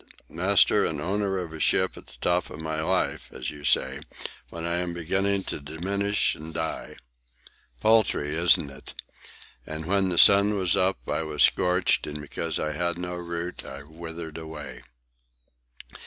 Master 0.31 0.83
and 0.83 0.99
owner 0.99 1.37
of 1.37 1.53
a 1.53 1.59
ship 1.59 1.95
at 1.95 2.07
the 2.07 2.17
top 2.21 2.49
of 2.49 2.59
my 2.59 2.81
life, 2.81 3.29
as 3.31 3.51
you 3.51 3.63
say, 3.63 3.99
when 4.49 4.65
I 4.65 4.79
am 4.79 4.95
beginning 4.95 5.43
to 5.43 5.59
diminish 5.59 6.33
and 6.33 6.51
die. 6.55 6.95
Paltry, 7.81 8.35
isn't 8.35 8.71
it? 8.71 8.95
And 9.67 9.85
when 9.85 10.09
the 10.09 10.17
sun 10.17 10.57
was 10.57 10.75
up 10.75 10.97
I 11.07 11.21
was 11.21 11.43
scorched, 11.43 12.07
and 12.07 12.19
because 12.19 12.57
I 12.57 12.71
had 12.71 12.97
no 12.97 13.13
root 13.13 13.63
I 13.63 13.83
withered 13.83 14.39
away." 14.39 14.81